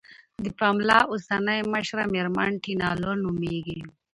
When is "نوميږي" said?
3.23-3.79